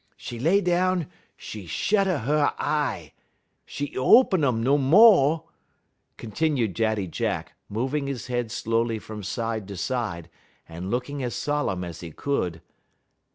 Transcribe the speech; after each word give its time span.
'E 0.31 0.39
lay 0.39 0.59
down, 0.61 1.03
'e 1.37 1.65
shed 1.67 2.07
a 2.07 2.23
'e 2.23 2.27
y 2.27 2.51
eye. 2.57 3.13
'E 3.79 3.91
y 3.93 3.95
open 3.99 4.43
um 4.43 4.63
no 4.63 4.75
mo'," 4.75 5.47
continued 6.17 6.73
Daddy 6.73 7.05
Jack, 7.05 7.53
moving 7.69 8.07
his 8.07 8.25
head 8.25 8.49
slowly 8.51 8.97
from 8.97 9.21
side 9.21 9.67
to 9.67 9.77
side, 9.77 10.27
and 10.67 10.89
looking 10.89 11.21
as 11.21 11.35
solemn 11.35 11.83
as 11.83 11.99
he 11.99 12.09
could. 12.11 12.63